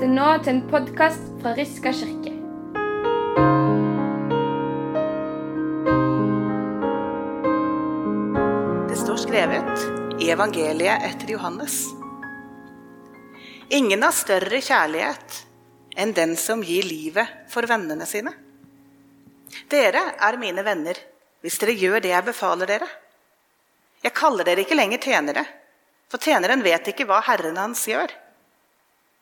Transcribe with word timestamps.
lytter 0.00 0.14
nå 0.16 0.26
til 0.40 0.54
en 0.54 0.60
podkast 0.70 1.24
fra 1.42 1.50
Riska 1.52 1.90
kirke. 1.92 2.30
Det 8.88 8.96
står 8.96 9.18
skrevet 9.20 10.22
i 10.22 10.30
evangeliet 10.32 11.04
etter 11.04 11.34
Johannes. 11.34 11.82
Ingen 13.68 14.00
har 14.02 14.16
større 14.16 14.62
kjærlighet 14.64 15.42
enn 16.00 16.16
den 16.16 16.32
som 16.40 16.64
gir 16.64 16.88
livet 16.88 17.44
for 17.52 17.68
vennene 17.68 18.08
sine. 18.08 18.32
Dere 19.68 20.14
er 20.16 20.40
mine 20.40 20.64
venner 20.64 20.96
hvis 21.44 21.60
dere 21.60 21.76
gjør 21.76 22.00
det 22.00 22.14
jeg 22.14 22.28
befaler 22.30 22.72
dere. 22.72 22.88
Jeg 24.00 24.16
kaller 24.16 24.48
dere 24.48 24.64
ikke 24.64 24.80
lenger 24.80 25.04
tjenere, 25.04 25.44
for 26.08 26.16
tjeneren 26.16 26.64
vet 26.64 26.88
ikke 26.88 27.04
hva 27.04 27.20
herren 27.28 27.60
hans 27.60 27.84
gjør. 27.84 28.16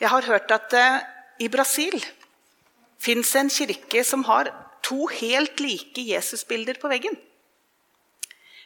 Jeg 0.00 0.12
har 0.12 0.26
hørt 0.28 0.50
at 0.52 0.74
i 1.40 1.48
Brasil 1.48 1.96
fins 3.00 3.34
en 3.36 3.50
kirke 3.52 4.02
som 4.04 4.24
har 4.28 4.50
to 4.84 5.06
helt 5.10 5.60
like 5.60 6.04
Jesusbilder 6.04 6.78
på 6.80 6.90
veggen. 6.92 7.16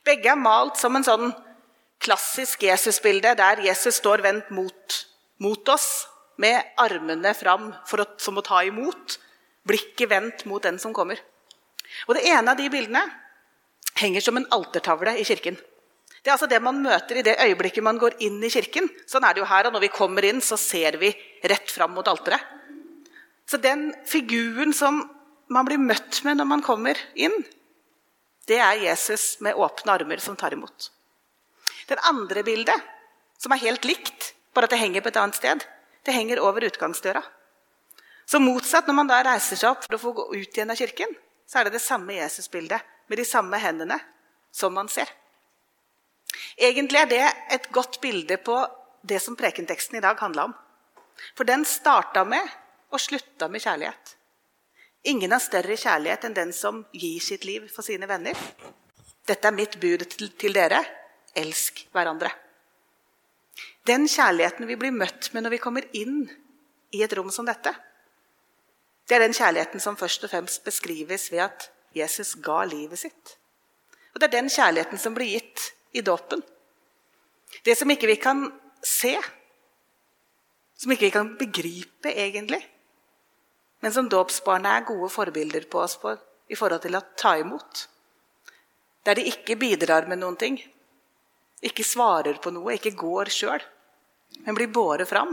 Begge 0.04 0.32
er 0.32 0.40
malt 0.40 0.80
som 0.80 0.96
en 0.96 1.06
sånn 1.06 1.32
klassisk 2.00 2.64
Jesusbilde 2.64 3.34
der 3.38 3.62
Jesus 3.66 4.00
står 4.00 4.24
vendt 4.24 4.50
mot, 4.54 5.00
mot 5.44 5.72
oss 5.72 5.88
med 6.40 6.72
armene 6.80 7.34
fram 7.36 7.70
for 7.88 8.02
å, 8.02 8.06
som 8.20 8.38
å 8.40 8.44
ta 8.44 8.62
imot, 8.64 9.18
blikket 9.68 10.08
vendt 10.10 10.46
mot 10.48 10.62
den 10.64 10.80
som 10.80 10.94
kommer. 10.96 11.20
Og 12.08 12.16
Det 12.16 12.24
ene 12.30 12.52
av 12.54 12.58
de 12.58 12.70
bildene 12.72 13.02
henger 14.00 14.24
som 14.24 14.38
en 14.40 14.48
altertavle 14.56 15.18
i 15.20 15.26
kirken. 15.28 15.58
Det 16.20 16.28
er 16.28 16.36
altså 16.36 16.48
det 16.50 16.60
man 16.62 16.82
møter 16.84 17.20
i 17.20 17.24
det 17.24 17.38
øyeblikket 17.40 17.84
man 17.84 17.98
går 18.00 18.18
inn 18.24 18.42
i 18.44 18.50
kirken. 18.52 18.88
Sånn 19.08 19.24
er 19.24 19.34
det 19.34 19.40
jo 19.40 19.48
her, 19.48 19.66
og 19.66 19.72
Når 19.72 19.86
vi 19.86 19.94
kommer 19.94 20.24
inn, 20.24 20.40
så 20.40 20.58
ser 20.60 20.98
vi 21.00 21.14
rett 21.42 21.70
fram 21.70 21.94
mot 21.96 22.08
alteret. 22.08 22.40
Så 23.48 23.56
den 23.56 23.94
figuren 24.06 24.72
som 24.76 25.00
man 25.48 25.66
blir 25.66 25.80
møtt 25.80 26.20
med 26.24 26.38
når 26.38 26.46
man 26.46 26.62
kommer 26.62 26.98
inn, 27.14 27.34
det 28.46 28.60
er 28.62 28.84
Jesus 28.84 29.40
med 29.40 29.58
åpne 29.58 29.96
armer 29.96 30.20
som 30.22 30.36
tar 30.36 30.54
imot. 30.54 30.90
Den 31.88 31.98
andre 32.06 32.44
bildet, 32.46 32.78
som 33.38 33.52
er 33.52 33.62
helt 33.64 33.84
likt, 33.88 34.34
bare 34.54 34.68
at 34.68 34.74
det 34.74 34.78
henger 34.78 35.02
på 35.02 35.10
et 35.10 35.18
annet 35.18 35.38
sted, 35.38 35.64
det 36.06 36.14
henger 36.14 36.42
over 36.42 36.66
utgangsdøra. 36.68 37.22
Så 38.30 38.38
motsatt, 38.38 38.86
når 38.86 38.94
man 38.94 39.10
da 39.10 39.22
reiser 39.26 39.58
seg 39.58 39.72
opp 39.72 39.82
for 39.86 39.96
å 39.96 40.02
få 40.02 40.12
gå 40.14 40.26
ut 40.36 40.54
igjen 40.54 40.70
av 40.70 40.78
kirken, 40.78 41.16
så 41.50 41.58
er 41.58 41.66
det 41.66 41.78
det 41.78 41.82
samme 41.82 42.14
Jesusbildet 42.14 42.86
med 43.10 43.18
de 43.18 43.26
samme 43.26 43.58
hendene 43.58 43.98
som 44.54 44.74
man 44.74 44.90
ser. 44.92 45.10
Egentlig 46.58 47.00
er 47.00 47.10
det 47.10 47.22
et 47.56 47.68
godt 47.72 48.00
bilde 48.02 48.36
på 48.44 48.56
det 49.02 49.20
som 49.22 49.36
prekenteksten 49.36 49.98
i 49.98 50.02
dag 50.04 50.18
handla 50.20 50.48
om. 50.50 50.54
For 51.36 51.48
den 51.48 51.64
starta 51.68 52.24
med 52.24 52.46
og 52.90 53.00
slutta 53.00 53.48
med 53.48 53.62
kjærlighet. 53.64 54.16
Ingen 55.10 55.32
har 55.32 55.40
større 55.40 55.76
kjærlighet 55.80 56.26
enn 56.28 56.36
den 56.36 56.52
som 56.52 56.82
gir 56.92 57.20
sitt 57.24 57.46
liv 57.48 57.68
for 57.72 57.86
sine 57.86 58.08
venner. 58.08 58.36
Dette 59.28 59.48
er 59.48 59.56
mitt 59.56 59.78
bud 59.80 60.04
til 60.10 60.56
dere. 60.56 60.82
Elsk 61.36 61.84
hverandre. 61.94 62.32
Den 63.86 64.08
kjærligheten 64.10 64.66
vi 64.66 64.76
blir 64.76 64.92
møtt 64.92 65.30
med 65.32 65.44
når 65.44 65.54
vi 65.54 65.62
kommer 65.62 65.86
inn 65.96 66.24
i 66.90 67.04
et 67.04 67.12
rom 67.16 67.30
som 67.32 67.46
dette, 67.46 67.72
det 69.10 69.16
er 69.16 69.24
den 69.24 69.34
kjærligheten 69.34 69.82
som 69.82 69.96
først 69.98 70.22
og 70.22 70.30
fremst 70.30 70.62
beskrives 70.62 71.32
ved 71.32 71.40
at 71.42 71.64
Jesus 71.98 72.36
ga 72.38 72.60
livet 72.64 72.98
sitt. 72.98 73.36
Og 74.14 74.20
Det 74.20 74.28
er 74.28 74.36
den 74.36 74.50
kjærligheten 74.50 74.98
som 74.98 75.14
blir 75.14 75.32
gitt 75.32 75.72
i 75.92 76.02
dåpen. 76.06 76.42
Det 77.64 77.74
som 77.78 77.90
ikke 77.90 78.10
vi 78.10 78.16
kan 78.20 78.44
se, 78.82 79.14
som 80.76 80.92
ikke 80.92 81.08
vi 81.08 81.14
kan 81.14 81.32
begripe 81.38 82.12
egentlig, 82.12 82.60
men 83.80 83.92
som 83.92 84.08
dåpsbarna 84.08 84.76
er 84.76 84.88
gode 84.88 85.08
forbilder 85.12 85.66
på 85.72 85.80
oss 85.80 85.96
på 86.00 86.14
i 86.50 86.58
forhold 86.58 86.84
til 86.84 86.96
å 86.98 87.04
ta 87.16 87.36
imot. 87.40 87.86
Der 89.06 89.16
de 89.16 89.24
ikke 89.30 89.56
bidrar 89.60 90.08
med 90.08 90.20
noen 90.20 90.36
ting, 90.40 90.58
ikke 91.64 91.84
svarer 91.84 92.40
på 92.40 92.52
noe, 92.52 92.76
ikke 92.76 92.96
går 92.96 93.32
sjøl, 93.32 93.62
men 94.44 94.56
blir 94.56 94.70
båret 94.72 95.08
fram 95.08 95.32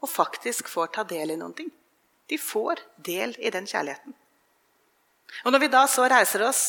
og 0.00 0.08
faktisk 0.08 0.70
får 0.70 0.94
ta 0.94 1.04
del 1.04 1.34
i 1.34 1.38
noen 1.38 1.54
ting. 1.56 1.70
De 2.30 2.38
får 2.38 2.80
del 2.96 3.34
i 3.38 3.50
den 3.50 3.66
kjærligheten. 3.66 4.14
Og 5.44 5.52
Når 5.52 5.62
vi 5.62 5.68
da 5.70 5.84
så 5.90 6.06
reiser 6.10 6.46
oss 6.46 6.62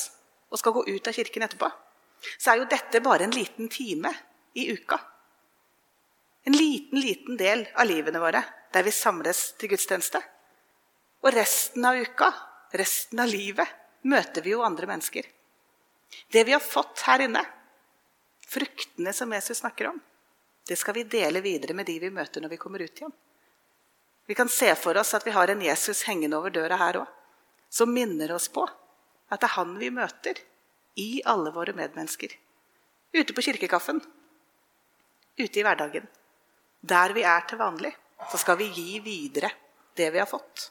og 0.49 0.59
skal 0.59 0.73
gå 0.75 0.83
ut 0.89 1.07
av 1.07 1.15
kirken 1.15 1.45
etterpå, 1.45 1.69
så 2.37 2.51
er 2.51 2.61
jo 2.61 2.69
dette 2.69 3.01
bare 3.03 3.25
en 3.25 3.35
liten 3.35 3.69
time 3.71 4.13
i 4.53 4.67
uka. 4.73 4.99
En 6.43 6.57
liten, 6.57 6.99
liten 6.99 7.37
del 7.37 7.67
av 7.75 7.87
livene 7.89 8.21
våre 8.21 8.43
der 8.73 8.83
vi 8.83 8.93
samles 8.95 9.51
til 9.59 9.71
gudstjeneste. 9.73 10.21
Og 11.21 11.33
resten 11.35 11.85
av 11.85 11.97
uka, 11.99 12.31
resten 12.73 13.19
av 13.21 13.29
livet, 13.29 13.67
møter 14.01 14.41
vi 14.41 14.55
jo 14.55 14.63
andre 14.65 14.87
mennesker. 14.89 15.27
Det 16.31 16.43
vi 16.47 16.55
har 16.55 16.63
fått 16.63 17.03
her 17.05 17.27
inne, 17.27 17.43
fruktene 18.47 19.13
som 19.13 19.31
Jesus 19.33 19.61
snakker 19.61 19.91
om, 19.91 19.99
det 20.67 20.77
skal 20.79 20.95
vi 20.97 21.03
dele 21.03 21.41
videre 21.41 21.75
med 21.77 21.85
de 21.85 21.97
vi 21.99 22.09
møter 22.13 22.41
når 22.41 22.55
vi 22.55 22.61
kommer 22.61 22.81
ut 22.81 22.97
igjen. 22.97 23.13
Vi 24.27 24.35
kan 24.37 24.49
se 24.49 24.73
for 24.79 24.97
oss 24.97 25.13
at 25.17 25.25
vi 25.27 25.33
har 25.35 25.51
en 25.51 25.61
Jesus 25.61 26.03
hengende 26.07 26.37
over 26.37 26.53
døra 26.53 26.77
her 26.79 27.01
òg, 27.01 27.09
som 27.69 27.91
minner 27.93 28.31
oss 28.35 28.47
på 28.51 28.63
at 28.65 29.39
det 29.39 29.47
er 29.47 29.55
han 29.55 29.77
vi 29.79 29.89
møter 29.93 30.41
i 30.96 31.22
alle 31.25 31.52
våre 31.52 31.74
medmennesker. 31.74 32.34
Ute 33.13 33.34
på 33.34 33.44
kirkekaffen, 33.44 34.02
ute 35.40 35.59
i 35.59 35.63
hverdagen. 35.63 36.07
Der 36.81 37.13
vi 37.13 37.24
er 37.28 37.44
til 37.47 37.59
vanlig, 37.62 37.91
så 38.31 38.40
skal 38.41 38.57
vi 38.57 38.72
gi 38.74 39.00
videre 39.03 39.52
det 39.97 40.09
vi 40.13 40.19
har 40.22 40.29
fått. 40.29 40.69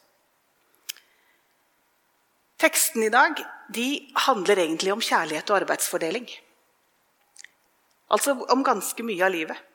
Teksten 2.60 3.06
i 3.06 3.12
dag 3.12 3.38
de 3.72 3.86
handler 4.26 4.58
egentlig 4.60 4.92
om 4.92 5.00
kjærlighet 5.00 5.50
og 5.50 5.62
arbeidsfordeling. 5.62 6.26
Altså 8.10 8.34
om 8.52 8.64
ganske 8.66 9.04
mye 9.06 9.24
av 9.24 9.32
livet. 9.32 9.66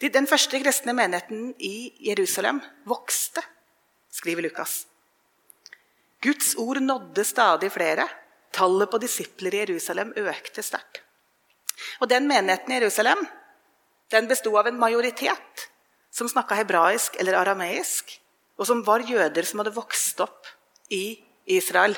Den 0.00 0.26
første 0.28 0.58
kristne 0.60 0.94
menigheten 0.96 1.52
i 1.60 1.92
Jerusalem 2.08 2.60
vokste, 2.88 3.42
skriver 4.10 4.42
Lukas. 4.42 4.86
Guds 6.24 6.54
ord 6.60 6.80
nådde 6.82 7.24
stadig 7.24 7.70
flere. 7.72 8.08
Tallet 8.54 8.90
på 8.90 8.98
disipler 9.02 9.54
i 9.54 9.62
Jerusalem 9.64 10.12
økte 10.18 10.62
sterkt. 10.64 11.02
Og 12.00 12.10
den 12.10 12.26
menigheten 12.28 12.72
i 12.72 12.80
Jerusalem 12.80 13.22
den 14.10 14.26
besto 14.26 14.50
av 14.58 14.66
en 14.66 14.78
majoritet 14.78 15.68
som 16.10 16.28
snakka 16.28 16.56
hebraisk 16.58 17.14
eller 17.22 17.38
arameisk, 17.38 18.16
og 18.58 18.66
som 18.66 18.82
var 18.84 19.06
jøder 19.06 19.46
som 19.46 19.62
hadde 19.62 19.76
vokst 19.76 20.18
opp 20.20 20.48
i 20.90 21.20
Israel. 21.46 21.94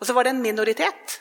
Og 0.00 0.08
så 0.08 0.14
var 0.16 0.24
det 0.24 0.32
en 0.34 0.42
minoritet 0.42 1.18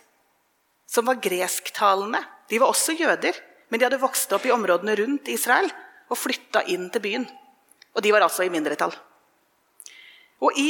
som 0.87 1.05
var 1.09 1.19
gresktalende. 1.21 2.23
De 2.47 2.61
var 2.61 2.71
også 2.71 2.95
jøder, 2.95 3.35
men 3.67 3.79
de 3.79 3.85
hadde 3.85 3.99
vokst 4.01 4.31
opp 4.33 4.47
i 4.47 4.53
områdene 4.55 4.95
rundt 4.95 5.27
Israel 5.33 5.67
og 6.07 6.17
flytta 6.17 6.63
inn 6.71 6.87
til 6.93 7.03
byen. 7.03 7.27
Og 7.93 8.03
de 8.05 8.13
var 8.15 8.23
altså 8.23 8.47
i 8.47 8.53
mindretall. 8.53 8.95
Og 10.39 10.55
i 10.55 10.69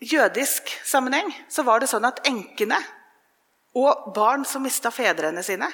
jødisk 0.00 0.70
sammenheng 0.86 1.28
så 1.52 1.66
var 1.66 1.82
det 1.82 1.90
sånn 1.92 2.08
at 2.08 2.24
enkene 2.26 2.78
og 3.78 4.12
barn 4.14 4.44
som 4.48 4.64
mista 4.64 4.90
fedrene 4.92 5.42
sine, 5.44 5.68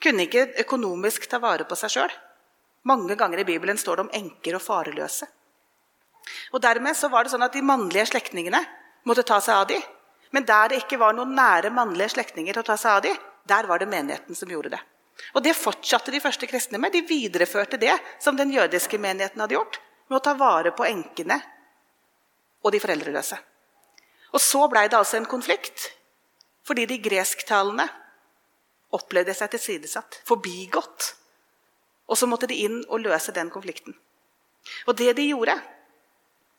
kunne 0.00 0.24
ikke 0.26 0.62
økonomisk 0.64 1.26
ta 1.28 1.40
vare 1.40 1.66
på 1.68 1.76
seg 1.76 1.94
sjøl. 1.94 2.12
Mange 2.88 3.16
ganger 3.16 3.42
i 3.42 3.48
Bibelen 3.48 3.78
står 3.78 3.96
det 3.96 4.06
om 4.06 4.14
enker 4.16 4.56
og 4.56 4.64
fareløse. 4.64 5.28
Og 6.52 6.62
Dermed 6.62 6.96
så 6.96 7.10
var 7.12 7.24
det 7.24 7.32
sånn 7.32 7.44
at 7.44 7.56
de 7.56 7.64
mannlige 7.64 8.08
slektningene 8.12 8.60
måtte 9.08 9.24
ta 9.26 9.40
seg 9.44 9.56
av 9.56 9.66
dem. 9.68 9.82
Men 10.30 10.46
der 10.46 10.70
det 10.70 10.82
ikke 10.84 11.00
var 11.00 11.16
noen 11.16 11.34
nære 11.36 11.72
mannlige 11.74 12.14
slektninger 12.14 12.60
å 12.60 12.64
ta 12.64 12.76
seg 12.78 12.96
av 12.96 13.04
dem, 13.04 13.20
der 13.50 13.66
var 13.66 13.80
det 13.80 13.90
menigheten 13.90 14.36
som 14.38 14.50
gjorde 14.50 14.72
det. 14.76 14.80
Og 15.34 15.42
Det 15.44 15.56
fortsatte 15.56 16.12
de 16.12 16.20
første 16.20 16.46
kristne 16.48 16.78
med. 16.78 16.92
De 16.92 17.02
videreførte 17.04 17.80
det 17.80 17.96
som 18.22 18.36
den 18.36 18.52
jødiske 18.54 18.98
menigheten 18.98 19.40
hadde 19.40 19.56
gjort, 19.58 19.80
med 20.08 20.20
å 20.20 20.24
ta 20.24 20.34
vare 20.34 20.72
på 20.72 20.86
enkene 20.86 21.36
og 22.64 22.72
de 22.72 22.80
foreldreløse. 22.80 23.36
Og 24.32 24.40
så 24.40 24.66
blei 24.70 24.86
det 24.88 24.98
altså 24.98 25.18
en 25.18 25.28
konflikt 25.28 25.90
fordi 26.70 26.86
de 26.86 27.00
gresktalende 27.02 27.88
opplevde 28.94 29.34
seg 29.34 29.50
tilsidesatt, 29.50 30.20
forbigått. 30.26 31.14
Og 32.10 32.18
så 32.18 32.28
måtte 32.30 32.46
de 32.50 32.62
inn 32.62 32.80
og 32.86 33.02
løse 33.02 33.34
den 33.34 33.50
konflikten. 33.50 33.96
Og 34.86 34.94
det 34.98 35.12
de 35.18 35.26
gjorde, 35.30 35.56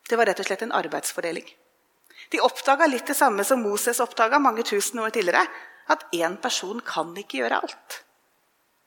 det 0.09 0.19
var 0.19 0.27
rett 0.27 0.41
og 0.43 0.47
slett 0.47 0.65
en 0.65 0.75
arbeidsfordeling. 0.75 1.47
De 2.31 2.43
oppdaga 2.43 2.87
litt 2.91 3.07
det 3.07 3.15
samme 3.15 3.43
som 3.47 3.63
Moses 3.63 3.99
oppdaga 4.03 4.39
mange 4.39 4.63
tusen 4.67 4.99
år 5.03 5.13
tidligere. 5.15 5.45
At 5.91 6.05
én 6.15 6.37
person 6.43 6.79
kan 6.85 7.15
ikke 7.17 7.41
gjøre 7.41 7.59
alt. 7.63 7.97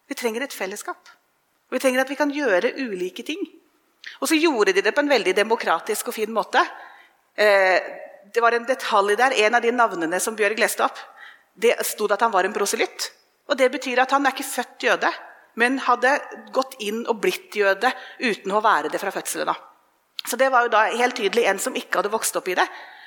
Vi 0.08 0.16
trenger 0.16 0.44
et 0.44 0.56
fellesskap. 0.56 1.08
Vi 1.72 1.80
trenger 1.80 2.04
at 2.04 2.12
vi 2.12 2.16
kan 2.20 2.32
gjøre 2.32 2.74
ulike 2.84 3.24
ting. 3.26 3.40
Og 4.20 4.28
så 4.28 4.36
gjorde 4.36 4.76
de 4.76 4.84
det 4.84 4.92
på 4.94 5.02
en 5.04 5.10
veldig 5.10 5.34
demokratisk 5.36 6.12
og 6.12 6.16
fin 6.16 6.32
måte. 6.32 6.60
Eh, 7.36 7.80
det 8.32 8.40
var 8.44 8.56
en 8.56 8.68
detalj 8.68 9.16
der. 9.18 9.36
En 9.46 9.56
av 9.56 9.64
de 9.64 9.72
navnene 9.72 10.20
som 10.20 10.36
Bjørg 10.36 10.60
leste 10.60 10.84
opp, 10.84 11.00
det 11.54 11.76
stod 11.86 12.12
at 12.12 12.24
han 12.24 12.32
var 12.34 12.46
en 12.46 12.54
proselytt. 12.56 13.10
Og 13.50 13.58
det 13.58 13.70
betyr 13.74 14.00
at 14.02 14.14
han 14.14 14.26
er 14.26 14.34
ikke 14.34 14.46
født 14.46 14.86
jøde, 14.88 15.10
men 15.60 15.78
hadde 15.84 16.16
gått 16.54 16.74
inn 16.82 17.04
og 17.06 17.20
blitt 17.22 17.54
jøde 17.54 17.92
uten 18.18 18.54
å 18.54 18.62
være 18.64 18.90
det 18.90 19.00
fra 19.02 19.12
fødselen 19.14 19.52
av. 19.52 19.60
Så 20.24 20.38
det 20.40 20.48
var 20.50 20.64
jo 20.64 20.72
da 20.72 20.86
helt 20.88 21.16
tydelig 21.18 21.44
en 21.46 21.60
som 21.60 21.76
ikke 21.76 22.00
hadde 22.00 22.12
vokst 22.14 22.36
opp 22.40 22.48
i 22.48 22.56
det, 22.58 22.64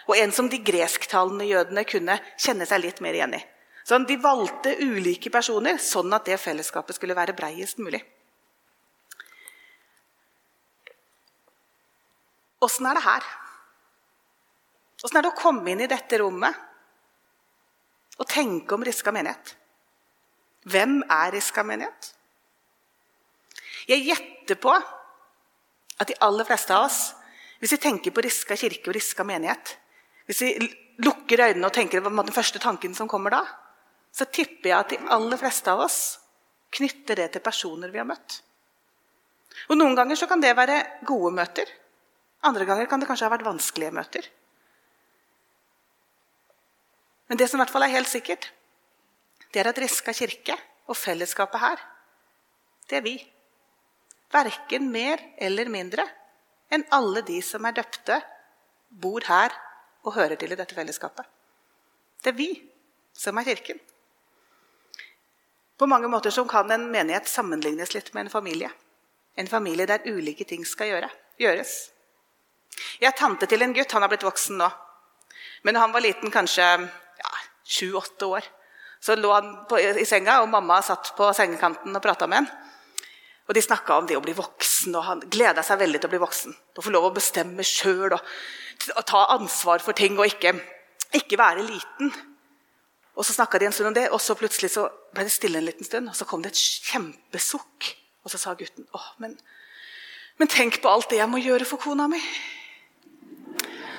og 0.07 0.15
en 0.15 0.31
som 0.31 0.47
de 0.47 0.59
gresktalende 0.63 1.47
jødene 1.49 1.83
kunne 1.89 2.19
kjenne 2.39 2.67
seg 2.69 2.83
litt 2.83 3.01
mer 3.03 3.17
igjen 3.17 3.35
i. 3.35 3.41
Så 3.87 3.97
De 4.03 4.17
valgte 4.19 4.75
ulike 4.83 5.31
personer 5.31 5.79
sånn 5.79 6.11
at 6.13 6.27
det 6.27 6.37
fellesskapet 6.43 6.95
skulle 6.95 7.15
være 7.15 7.35
breiest 7.35 7.79
mulig. 7.79 8.01
Åssen 12.63 12.87
er 12.89 12.97
det 12.97 13.05
her? 13.05 13.27
Åssen 15.05 15.19
er 15.19 15.25
det 15.25 15.31
å 15.31 15.39
komme 15.39 15.71
inn 15.71 15.83
i 15.85 15.89
dette 15.89 16.19
rommet 16.19 16.66
og 18.17 18.29
tenke 18.29 18.75
om 18.75 18.83
Riska 18.85 19.13
menighet? 19.13 19.53
Hvem 20.67 20.99
er 21.03 21.31
Riska 21.35 21.63
menighet? 21.63 22.11
Jeg 23.87 24.03
gjetter 24.03 24.59
på 24.59 24.73
at 24.73 26.09
de 26.09 26.17
aller 26.21 26.47
fleste 26.47 26.75
av 26.75 26.87
oss, 26.89 26.99
hvis 27.61 27.73
vi 27.73 27.81
tenker 27.81 28.13
på 28.13 28.21
Riska 28.25 28.57
kirke 28.59 28.91
og 28.91 28.93
Riska 28.93 29.23
menighet 29.25 29.77
Hvis 30.27 30.41
vi 30.43 30.49
lukker 31.01 31.39
øynene 31.39 31.69
og 31.69 31.73
tenker 31.73 32.01
på 32.03 32.11
den 32.11 32.35
første 32.35 32.59
tanken 32.59 32.93
som 32.93 33.07
kommer 33.07 33.31
da, 33.31 33.39
så 34.11 34.25
tipper 34.25 34.69
jeg 34.69 34.77
at 34.77 34.89
de 34.91 34.97
aller 35.15 35.39
fleste 35.39 35.71
av 35.71 35.85
oss 35.85 36.17
knytter 36.75 37.15
det 37.15 37.29
til 37.31 37.43
personer 37.45 37.93
vi 37.93 38.01
har 38.01 38.07
møtt. 38.09 38.41
Og 39.71 39.79
Noen 39.79 39.95
ganger 39.95 40.19
så 40.19 40.27
kan 40.27 40.43
det 40.43 40.51
være 40.57 40.81
gode 41.07 41.31
møter. 41.37 41.69
Andre 42.43 42.67
ganger 42.67 42.89
kan 42.91 42.99
det 42.99 43.07
kanskje 43.09 43.29
ha 43.29 43.33
vært 43.33 43.47
vanskelige 43.47 43.95
møter. 43.95 44.27
Men 47.27 47.39
det 47.39 47.49
som 47.49 47.59
i 47.59 47.63
hvert 47.63 47.73
fall 47.73 47.85
er 47.87 47.95
helt 47.95 48.11
sikkert, 48.11 48.49
det 49.51 49.61
er 49.61 49.71
at 49.71 49.79
Reska 49.81 50.13
kirke 50.15 50.55
og 50.87 50.97
fellesskapet 50.97 51.61
her, 51.61 51.81
det 52.87 52.99
er 52.99 53.03
vi. 53.03 53.17
Verken 54.31 54.89
mer 54.91 55.21
eller 55.39 55.69
mindre 55.71 56.03
enn 56.71 56.83
alle 56.95 57.23
de 57.27 57.39
som 57.43 57.63
er 57.67 57.75
døpte, 57.77 58.19
bor 58.89 59.23
her 59.27 59.53
og 60.07 60.15
hører 60.15 60.39
til 60.39 60.51
i 60.51 60.57
dette 60.59 60.75
fellesskapet. 60.75 61.25
Det 62.23 62.31
er 62.31 62.37
vi 62.37 62.49
som 63.17 63.37
er 63.37 63.47
Kirken. 63.47 63.79
På 65.77 65.87
mange 65.87 66.07
måter 66.07 66.33
så 66.33 66.45
kan 66.49 66.71
en 66.71 66.87
menighet 66.91 67.27
sammenlignes 67.29 67.93
litt 67.93 68.13
med 68.13 68.25
en 68.25 68.33
familie. 68.33 68.71
En 69.37 69.47
familie 69.47 69.85
der 69.85 70.07
ulike 70.09 70.47
ting 70.47 70.65
skal 70.65 70.89
gjøre, 70.91 71.09
gjøres. 71.37 71.73
Jeg 73.01 73.11
er 73.11 73.17
tante 73.17 73.45
til 73.45 73.61
en 73.61 73.73
gutt. 73.73 73.91
Han 73.93 74.01
har 74.01 74.09
blitt 74.09 74.25
voksen 74.25 74.57
nå. 74.57 74.69
Men 75.63 75.77
da 75.77 75.83
han 75.83 75.93
var 75.93 76.01
liten, 76.01 76.31
kanskje 76.33 76.65
sju-åtte 77.67 78.29
år, 78.37 78.47
så 79.03 79.15
lå 79.15 79.31
han 79.33 79.51
på, 79.69 79.79
i 79.79 80.05
senga, 80.07 80.39
og 80.41 80.49
mamma 80.49 80.79
satt 80.81 81.13
på 81.17 81.29
sengekanten 81.35 81.95
og 81.95 82.03
prata 82.03 82.27
med 82.27 82.41
han. 82.41 82.49
Og 83.47 83.55
De 83.55 83.63
snakka 83.63 83.99
om 84.01 84.07
det 84.07 84.17
å 84.17 84.23
bli 84.23 84.35
voksen, 84.35 84.95
og 84.97 85.05
han 85.07 85.21
gleda 85.31 85.63
seg 85.63 85.79
veldig 85.79 86.01
til 86.01 86.09
å 86.09 86.13
bli 86.15 86.23
voksen. 86.23 86.55
Å 86.75 86.83
få 86.83 86.91
lov 86.91 87.07
å 87.07 87.13
bestemme 87.15 87.63
sjøl 87.63 88.17
og 88.17 89.03
ta 89.07 89.21
ansvar 89.37 89.83
for 89.83 89.95
ting 89.97 90.17
og 90.19 90.27
ikke, 90.27 90.51
ikke 91.15 91.39
være 91.39 91.63
liten. 91.67 92.11
Og 93.17 93.25
Så 93.25 93.33
snakka 93.33 93.57
de 93.57 93.65
en 93.65 93.73
stund 93.73 93.87
om 93.89 93.95
det, 93.95 94.09
og 94.11 94.21
så 94.21 94.35
plutselig 94.37 94.73
så 94.75 94.89
ble 95.15 95.23
det 95.25 95.33
stille 95.33 95.57
en 95.57 95.65
liten 95.65 95.87
stund. 95.87 96.09
Og 96.11 96.15
så 96.15 96.27
kom 96.27 96.43
det 96.43 96.51
et 96.51 96.59
kjempesukk, 96.91 97.93
og 98.23 98.33
så 98.33 98.37
sa 98.41 98.53
gutten 98.53 98.85
åh, 98.93 99.07
men, 99.23 99.33
men 100.37 100.51
tenk 100.51 100.81
på 100.83 100.91
alt 100.91 101.09
det 101.09 101.21
jeg 101.21 101.31
må 101.31 101.41
gjøre 101.41 101.65
for 101.65 101.81
kona 101.81 102.09
mi. 102.11 102.21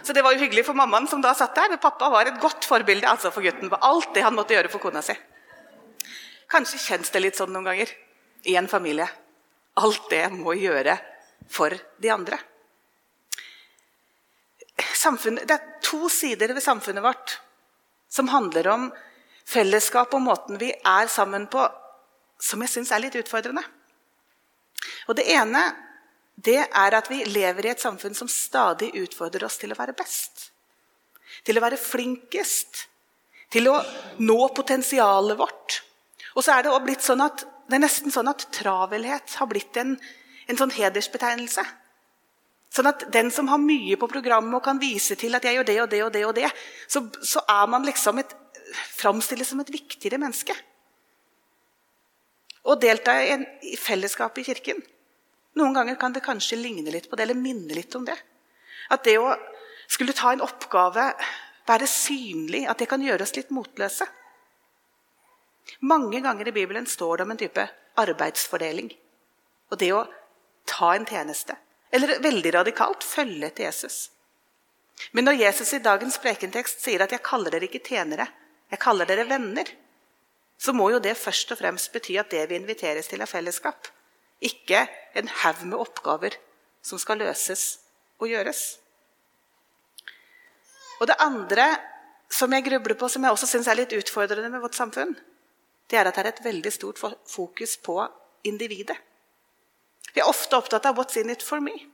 Så 0.08 0.14
det 0.16 0.22
var 0.24 0.32
jo 0.32 0.40
hyggelig 0.40 0.62
for 0.64 0.72
mammaen 0.72 1.04
som 1.04 1.20
da 1.20 1.34
satt 1.36 1.52
der. 1.52 1.68
Men 1.68 1.80
pappa 1.82 2.08
var 2.08 2.24
et 2.30 2.40
godt 2.40 2.64
forbilde 2.64 3.04
altså 3.10 3.28
for 3.28 3.44
gutten 3.44 3.68
på 3.68 3.76
alt 3.84 4.14
det 4.16 4.22
han 4.24 4.32
måtte 4.32 4.56
gjøre 4.56 4.70
for 4.72 4.80
kona 4.80 5.02
si. 5.04 5.12
Kanskje 6.48 6.80
kjennes 6.80 7.12
det 7.12 7.20
litt 7.20 7.36
sånn 7.36 7.52
noen 7.52 7.68
ganger 7.68 7.92
i 8.48 8.54
en 8.56 8.70
familie 8.72 9.04
alt 9.78 10.08
det 10.08 10.24
må 10.32 10.54
gjøre 10.56 10.96
for 11.52 11.74
de 12.00 12.10
andre. 12.12 12.38
det 14.78 15.54
er 15.54 15.66
to 15.84 16.08
sider 16.08 16.54
ved 16.54 16.64
samfunnet 16.64 17.04
vårt 17.04 17.36
som 18.08 18.32
handler 18.32 18.68
om 18.72 18.88
fellesskap 19.44 20.16
og 20.16 20.24
måten 20.24 20.56
vi 20.58 20.72
er 20.72 21.12
sammen 21.12 21.46
på, 21.52 21.68
som 22.40 22.64
jeg 22.64 22.72
syns 22.72 22.92
er 22.96 23.04
litt 23.04 23.20
utfordrende. 23.20 23.62
Og 25.08 25.16
Det 25.20 25.28
ene 25.36 25.62
det 26.38 26.60
er 26.62 26.94
at 26.94 27.08
vi 27.10 27.24
lever 27.26 27.66
i 27.66 27.72
et 27.72 27.82
samfunn 27.82 28.14
som 28.14 28.30
stadig 28.30 28.92
utfordrer 29.00 29.46
oss 29.48 29.58
til 29.58 29.72
å 29.74 29.78
være 29.78 29.96
best. 29.98 30.50
Til 31.46 31.58
å 31.58 31.64
være 31.64 31.80
flinkest. 31.80 32.84
Til 33.50 33.70
å 33.72 33.78
nå 34.22 34.38
potensialet 34.54 35.38
vårt. 35.38 35.80
Og 36.36 36.44
så 36.44 36.54
er 36.54 36.66
det 36.66 36.74
blitt 36.84 37.02
sånn 37.02 37.24
at 37.24 37.42
det 37.68 37.76
er 37.76 37.82
nesten 37.82 38.14
sånn 38.14 38.30
at 38.30 38.46
travelhet 38.54 39.34
har 39.40 39.48
blitt 39.50 39.76
en, 39.80 39.96
en 40.46 40.60
sånn 40.60 40.72
hedersbetegnelse. 40.72 41.64
Sånn 42.72 42.88
at 42.88 43.02
den 43.12 43.32
som 43.34 43.48
har 43.50 43.60
mye 43.60 43.96
på 43.98 44.08
programmet 44.10 44.60
og 44.60 44.64
kan 44.64 44.78
vise 44.80 45.16
til 45.18 45.34
at 45.34 45.44
jeg 45.44 45.58
gjør 45.58 45.66
det 45.66 45.78
og 45.82 45.90
det, 45.90 46.02
og 46.04 46.12
det, 46.14 46.22
og 46.28 46.36
det, 46.36 46.52
så, 46.86 47.02
så 47.24 47.42
er 47.50 47.66
man 47.72 47.86
liksom 47.88 48.20
et, 48.22 48.36
framstilles 49.00 49.50
som 49.50 49.60
et 49.64 49.72
viktigere 49.72 50.20
menneske. 50.20 50.54
Å 52.68 52.76
delta 52.78 53.16
i, 53.24 53.32
en, 53.34 53.44
i 53.64 53.74
fellesskapet 53.80 54.44
i 54.44 54.48
Kirken 54.52 54.86
Noen 55.56 55.74
ganger 55.74 55.96
kan 55.96 56.12
det 56.12 56.24
kanskje 56.26 56.58
ligne 56.60 56.92
litt 56.92 57.08
på 57.10 57.16
det, 57.16 57.24
eller 57.24 57.38
minne 57.38 57.74
litt 57.74 57.94
om 57.94 58.04
det. 58.04 58.16
At 58.92 59.04
det 59.04 59.16
å 59.18 59.32
skulle 59.88 60.12
ta 60.16 60.32
en 60.32 60.44
oppgave, 60.44 61.12
være 61.68 61.88
synlig, 61.88 62.66
at 62.68 62.78
det 62.80 62.88
kan 62.88 63.02
gjøre 63.02 63.24
oss 63.24 63.34
litt 63.36 63.50
motløse. 63.52 64.06
Mange 65.80 66.20
ganger 66.24 66.48
i 66.48 66.54
Bibelen 66.56 66.86
står 66.86 67.18
det 67.18 67.26
om 67.26 67.32
en 67.34 67.40
type 67.40 67.64
arbeidsfordeling. 68.00 68.92
Og 69.72 69.80
det 69.80 69.90
å 69.92 70.06
ta 70.68 70.94
en 70.94 71.06
tjeneste. 71.08 71.56
Eller 71.92 72.20
veldig 72.24 72.54
radikalt 72.54 73.04
følge 73.04 73.50
til 73.50 73.68
Jesus. 73.68 73.98
Men 75.12 75.28
når 75.28 75.42
Jesus 75.44 75.72
i 75.76 75.82
dagens 75.84 76.18
prekentekst 76.20 76.82
sier 76.82 77.02
at 77.02 77.12
'jeg 77.12 77.22
kaller 77.22 77.50
dere 77.50 77.68
ikke 77.68 77.84
tjenere, 77.84 78.28
jeg 78.70 78.80
kaller 78.80 79.06
dere 79.06 79.28
venner', 79.28 79.70
så 80.58 80.72
må 80.72 80.90
jo 80.90 80.98
det 80.98 81.16
først 81.16 81.52
og 81.52 81.58
fremst 81.58 81.92
bety 81.92 82.18
at 82.18 82.30
det 82.30 82.48
vi 82.48 82.56
inviteres 82.56 83.06
til, 83.06 83.20
er 83.20 83.26
fellesskap. 83.26 83.88
Ikke 84.44 84.84
en 85.18 85.30
haug 85.42 85.64
med 85.66 85.78
oppgaver 85.78 86.36
som 86.84 87.00
skal 87.00 87.18
løses 87.22 87.80
og 88.20 88.30
gjøres. 88.30 88.78
Og 91.00 91.06
det 91.10 91.18
andre 91.22 91.66
som 92.30 92.52
jeg 92.52 92.66
grubler 92.66 92.98
på, 92.98 93.08
som 93.08 93.24
jeg 93.24 93.34
også 93.34 93.48
syns 93.48 93.68
er 93.70 93.78
litt 93.78 93.94
utfordrende 93.96 94.50
med 94.52 94.62
vårt 94.62 94.76
samfunn, 94.78 95.14
det 95.88 95.98
er 95.98 96.08
at 96.08 96.18
det 96.18 96.24
er 96.24 96.30
et 96.32 96.44
veldig 96.44 96.72
stort 96.74 97.00
fokus 97.00 97.78
på 97.80 97.96
individet. 98.46 98.96
Vi 100.12 100.20
er 100.20 100.28
ofte 100.28 100.56
opptatt 100.56 100.86
av 100.86 100.96
'what's 100.96 101.16
in 101.16 101.30
it 101.30 101.42
for 101.42 101.60
me'? 101.60 101.86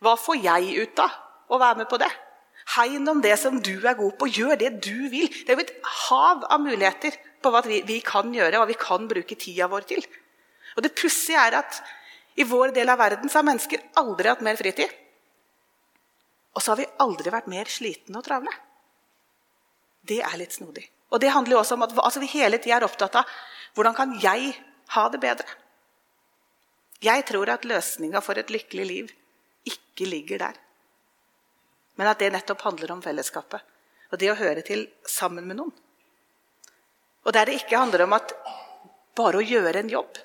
Hva 0.00 0.16
får 0.16 0.42
jeg 0.42 0.82
ut 0.82 0.98
av 0.98 1.10
å 1.48 1.58
være 1.58 1.78
med 1.78 1.88
på 1.88 1.98
det? 1.98 2.10
Hegn 2.76 3.08
om 3.08 3.20
det 3.22 3.38
som 3.38 3.60
du 3.62 3.86
er 3.86 3.94
god 3.94 4.18
på. 4.18 4.26
Gjør 4.26 4.58
det 4.58 4.82
du 4.84 5.08
vil. 5.08 5.28
Det 5.28 5.48
er 5.48 5.56
jo 5.56 5.64
et 5.64 5.76
hav 5.82 6.44
av 6.50 6.60
muligheter 6.60 7.14
på 7.42 7.50
hva 7.50 7.62
vi, 7.62 7.82
vi 7.86 8.00
kan 8.00 8.32
gjøre, 8.34 8.58
hva 8.58 8.66
vi 8.66 8.74
kan 8.74 9.08
bruke 9.08 9.38
tida 9.38 9.68
vår 9.70 9.86
til. 9.86 10.06
Og 10.76 10.82
Det 10.82 10.94
pussige 10.94 11.40
er 11.40 11.58
at 11.62 11.80
i 12.36 12.44
vår 12.44 12.74
del 12.76 12.88
av 12.92 12.98
verden 13.00 13.30
så 13.32 13.40
har 13.40 13.48
mennesker 13.48 13.82
aldri 13.96 14.28
hatt 14.28 14.44
mer 14.44 14.58
fritid. 14.60 14.90
Og 16.56 16.62
så 16.62 16.72
har 16.72 16.80
vi 16.80 16.88
aldri 17.00 17.32
vært 17.32 17.48
mer 17.48 17.68
slitne 17.68 18.20
og 18.20 18.24
travle. 18.24 18.52
Det 20.06 20.20
er 20.22 20.36
litt 20.38 20.56
snodig. 20.56 20.84
Og 21.10 21.20
det 21.20 21.32
handler 21.32 21.56
jo 21.56 21.60
også 21.62 21.76
om 21.76 21.84
at 21.86 21.94
altså, 21.96 22.20
vi 22.20 22.32
hele 22.34 22.58
tida 22.60 22.76
er 22.76 22.86
opptatt 22.86 23.16
av 23.20 23.30
hvordan 23.76 23.96
kan 23.96 24.12
jeg 24.20 24.52
ha 24.94 25.06
det 25.12 25.20
bedre. 25.22 25.48
Jeg 27.04 27.24
tror 27.28 27.50
at 27.52 27.64
løsninga 27.68 28.22
for 28.24 28.38
et 28.40 28.52
lykkelig 28.52 28.86
liv 28.88 29.10
ikke 29.68 30.08
ligger 30.08 30.44
der. 30.46 30.60
Men 31.96 32.12
at 32.12 32.20
det 32.20 32.32
nettopp 32.32 32.64
handler 32.68 32.92
om 32.92 33.02
fellesskapet 33.04 33.64
og 34.12 34.20
det 34.20 34.30
å 34.30 34.38
høre 34.38 34.62
til 34.66 34.86
sammen 35.08 35.46
med 35.48 35.58
noen. 35.58 35.74
Og 37.26 37.34
der 37.34 37.48
det 37.48 37.58
ikke 37.58 37.80
handler 37.80 38.04
om 38.06 38.14
at 38.16 38.34
bare 39.18 39.40
å 39.40 39.44
gjøre 39.44 39.82
en 39.82 39.90
jobb, 39.90 40.20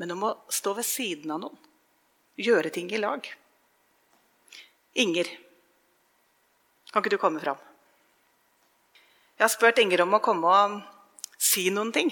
men 0.00 0.12
om 0.14 0.24
å 0.28 0.34
stå 0.52 0.74
ved 0.76 0.86
siden 0.86 1.32
av 1.34 1.42
noen. 1.44 1.58
Gjøre 2.36 2.72
ting 2.72 2.90
i 2.92 3.00
lag. 3.00 3.24
Inger, 5.00 5.28
kan 6.92 7.04
ikke 7.04 7.16
du 7.16 7.20
komme 7.20 7.40
fram? 7.42 7.58
Jeg 9.36 9.44
har 9.44 9.52
spurt 9.52 9.80
Inger 9.82 10.04
om 10.06 10.16
å 10.16 10.22
komme 10.24 10.48
og 10.48 10.76
si 11.36 11.66
noen 11.72 11.92
ting. 11.92 12.08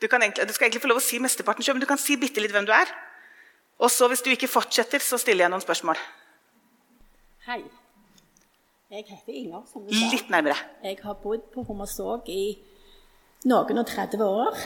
Du, 0.00 0.06
egentlig, 0.08 0.46
du, 0.48 0.52
skal 0.56 0.66
egentlig 0.66 0.82
få 0.84 0.88
lov 0.90 1.00
å 1.00 1.04
si 1.04 1.20
mesteparten 1.20 1.64
selv, 1.64 1.76
men 1.76 1.84
du 1.84 1.88
kan 1.88 2.00
si 2.00 2.16
bitte 2.20 2.40
litt 2.40 2.52
hvem 2.52 2.68
du 2.68 2.72
er. 2.72 2.88
Og 3.84 3.92
så 3.92 4.08
hvis 4.08 4.24
du 4.24 4.30
ikke 4.32 4.48
fortsetter, 4.48 5.02
så 5.04 5.18
stiller 5.20 5.44
jeg 5.44 5.52
noen 5.52 5.64
spørsmål. 5.64 6.00
Hei. 7.48 7.62
Jeg 8.92 9.04
heter 9.08 9.36
Inger, 9.36 9.64
som 9.68 9.84
du 9.84 9.92
sa. 9.92 10.08
Litt 10.12 10.32
nærmere. 10.32 10.56
Jeg 10.84 11.00
har 11.02 11.16
bodd 11.20 11.48
på 11.52 11.64
Hommersåk 11.68 12.28
i 12.32 12.44
noen 13.48 13.80
og 13.80 13.88
30 13.90 14.24
år. 14.24 14.60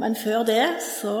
Men 0.00 0.16
før 0.16 0.44
det 0.48 0.64
så 0.84 1.14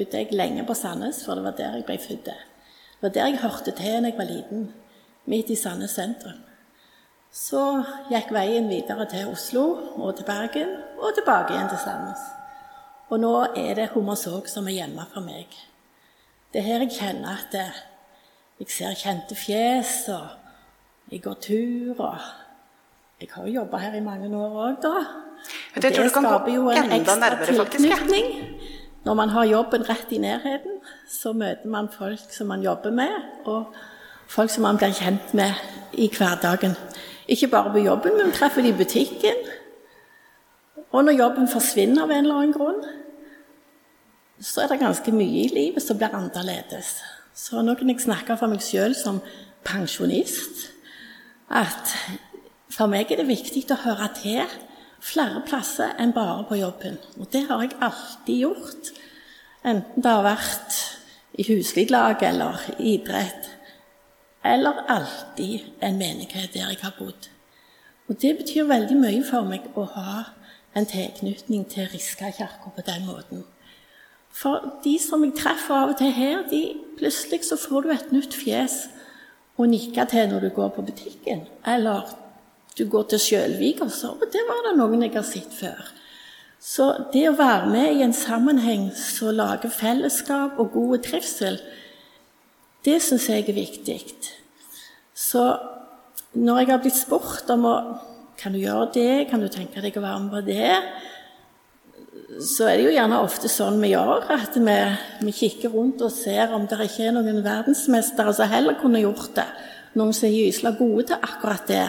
bodde 0.00 0.18
jeg 0.22 0.32
lenge 0.32 0.64
på 0.66 0.74
Sandnes, 0.74 1.24
for 1.24 1.36
det 1.36 1.44
var 1.44 1.56
der 1.58 1.76
jeg 1.76 1.84
ble 1.84 1.98
født. 2.00 2.30
Det 2.30 3.02
var 3.02 3.12
der 3.14 3.26
jeg 3.26 3.42
hørte 3.42 3.70
til 3.70 3.76
da 3.76 4.08
jeg 4.08 4.16
var 4.16 4.28
liten, 4.28 4.70
midt 5.26 5.50
i 5.50 5.58
Sandnes 5.58 5.96
sentrum. 5.96 6.40
Så 7.30 7.62
gikk 8.10 8.32
veien 8.34 8.66
videre 8.68 9.06
til 9.10 9.28
Oslo 9.30 9.64
og 9.94 10.16
til 10.16 10.26
Bergen 10.26 10.72
og 10.98 11.14
tilbake 11.14 11.54
igjen 11.54 11.68
til 11.70 11.78
Sandnes. 11.84 12.24
Og 13.10 13.20
nå 13.22 13.34
er 13.58 13.74
det 13.78 13.90
Hommersåk 13.94 14.48
som 14.50 14.66
er 14.70 14.80
hjemme 14.80 15.04
for 15.12 15.22
meg. 15.22 15.52
Det 16.50 16.62
er 16.62 16.66
her 16.66 16.84
jeg 16.84 16.96
kjenner 16.96 17.38
at 17.38 17.54
jeg 17.54 18.70
ser 18.70 18.96
kjente 18.98 19.36
fjes, 19.38 20.08
og 20.10 20.26
jeg 21.12 21.22
går 21.22 21.38
tur, 21.42 22.00
og 22.02 22.18
jeg 23.20 23.30
har 23.32 23.46
jo 23.46 23.54
jobba 23.60 23.78
her 23.84 23.94
i 23.94 24.02
mange 24.02 24.30
år 24.36 24.58
òg, 24.66 24.80
da. 24.82 24.96
Og 25.76 25.82
det, 25.82 25.94
tror 25.94 26.10
du 26.10 26.68
kan 26.74 26.92
ekstra 26.98 27.30
tilknytning. 27.46 28.26
Når 29.04 29.14
man 29.14 29.28
har 29.32 29.44
jobben 29.48 29.86
rett 29.88 30.12
i 30.12 30.18
nærheten, 30.18 30.80
så 31.08 31.32
møter 31.32 31.68
man 31.68 31.88
folk 31.92 32.32
som 32.32 32.50
man 32.52 32.62
jobber 32.62 32.90
med, 32.90 33.14
og 33.44 33.72
folk 34.28 34.50
som 34.50 34.62
man 34.62 34.78
blir 34.78 34.92
kjent 34.92 35.34
med 35.34 35.56
i 35.92 36.10
hverdagen. 36.12 36.76
Ikke 37.28 37.48
bare 37.48 37.72
på 37.72 37.84
jobben, 37.84 38.16
men 38.18 38.32
treffer 38.32 38.62
de 38.62 38.68
i 38.68 38.76
butikken. 38.76 39.46
Og 40.92 41.04
når 41.04 41.18
jobben 41.18 41.48
forsvinner 41.48 42.02
av 42.02 42.10
en 42.10 42.24
eller 42.24 42.42
annen 42.42 42.56
grunn, 42.56 42.82
så 44.40 44.64
er 44.64 44.72
det 44.72 44.80
ganske 44.80 45.12
mye 45.12 45.44
i 45.44 45.52
livet 45.52 45.84
som 45.84 45.98
blir 45.98 46.14
annerledes. 46.16 46.98
Så 47.34 47.62
nå 47.62 47.74
kan 47.78 47.88
jeg 47.92 48.02
snakke 48.02 48.36
for 48.36 48.52
meg 48.52 48.64
sjøl 48.64 48.96
som 48.96 49.20
pensjonist 49.64 50.70
at 51.50 51.94
for 52.70 52.90
meg 52.90 53.10
er 53.10 53.20
det 53.20 53.28
viktig 53.28 53.64
å 53.74 53.80
høre 53.84 54.08
til 54.16 54.44
flere 55.00 55.42
plasser 55.46 55.94
enn 55.98 56.12
bare 56.16 56.44
på 56.48 56.58
jobben. 56.60 56.98
Og 57.18 57.28
det 57.32 57.46
har 57.48 57.62
jeg 57.64 57.76
alltid 57.80 58.42
gjort. 58.44 58.90
Enten 59.64 60.02
det 60.02 60.12
har 60.12 60.24
vært 60.24 60.78
i 61.40 61.46
huslig 61.48 61.90
lag 61.90 62.22
eller 62.22 62.60
idrett. 62.78 63.50
Eller 64.44 64.84
alltid 64.88 65.60
en 65.80 65.98
menighet 65.98 66.54
der 66.54 66.68
jeg 66.68 66.80
har 66.82 66.96
bodd. 66.98 67.28
Og 68.08 68.16
det 68.20 68.36
betyr 68.36 68.66
veldig 68.66 68.96
mye 68.98 69.24
for 69.24 69.46
meg 69.46 69.68
å 69.78 69.84
ha 69.94 70.22
en 70.74 70.86
tilknytning 70.86 71.66
til 71.70 71.88
Riska 71.92 72.30
kirke 72.34 72.72
på 72.74 72.84
den 72.86 73.06
måten. 73.06 73.44
For 74.30 74.80
de 74.84 74.96
som 75.02 75.24
jeg 75.24 75.36
treffer 75.38 75.74
av 75.74 75.92
og 75.92 75.98
til 75.98 76.12
her, 76.14 76.42
de, 76.50 76.62
plutselig 76.98 77.44
så 77.48 77.58
får 77.58 77.82
du 77.82 77.92
et 77.94 78.12
nytt 78.14 78.34
fjes 78.34 78.84
å 79.58 79.66
nikke 79.68 80.06
til 80.10 80.30
når 80.30 80.46
du 80.46 80.50
går 80.54 80.70
på 80.74 80.84
butikken. 80.86 81.44
Eller 81.66 82.06
du 82.78 82.84
går 82.88 83.08
til 83.10 83.20
Sjølvik, 83.20 83.80
og 83.82 83.90
så 83.90 84.14
Og 84.14 84.28
det 84.32 84.42
var 84.48 84.62
det 84.66 84.76
noen 84.78 85.02
jeg 85.02 85.14
har 85.14 85.26
sett 85.26 85.52
før. 85.54 85.90
Så 86.60 86.90
det 87.12 87.24
å 87.30 87.36
være 87.38 87.70
med 87.72 87.96
i 87.96 88.02
en 88.04 88.12
sammenheng 88.12 88.90
som 88.96 89.32
lager 89.32 89.72
fellesskap 89.72 90.58
og 90.60 90.74
god 90.74 91.06
trivsel, 91.06 91.56
det 92.84 92.98
syns 93.02 93.28
jeg 93.28 93.48
er 93.48 93.56
viktig. 93.56 94.00
Så 95.16 95.44
når 96.36 96.60
jeg 96.60 96.70
har 96.70 96.82
blitt 96.84 97.00
spurt 97.00 97.50
om 97.56 97.66
å 97.68 97.76
Kan 98.40 98.54
du 98.54 98.58
gjøre 98.62 98.86
det? 98.94 99.28
Kan 99.28 99.42
du 99.42 99.50
tenke 99.52 99.82
deg 99.84 99.98
å 99.98 100.00
være 100.00 100.20
med 100.22 100.30
på 100.32 100.38
det? 100.46 100.76
Så 102.40 102.64
er 102.64 102.78
det 102.78 102.86
jo 102.86 102.94
gjerne 102.94 103.18
ofte 103.20 103.50
sånn 103.52 103.76
vi 103.82 103.90
gjør, 103.90 104.30
at 104.32 104.56
vi, 104.56 104.76
vi 105.26 105.34
kikker 105.36 105.74
rundt 105.74 106.00
og 106.00 106.08
ser 106.08 106.54
om 106.56 106.64
det 106.64 106.78
ikke 106.86 107.10
er 107.10 107.12
noen 107.18 107.42
verdensmestere 107.44 108.32
som 108.32 108.48
heller 108.48 108.78
kunne 108.80 109.02
gjort 109.02 109.34
det. 109.36 109.44
Noen 109.92 110.16
som 110.16 110.30
er 110.30 110.38
gysla 110.38 110.72
gode 110.78 111.10
til 111.10 111.20
akkurat 111.20 111.68
det. 111.68 111.84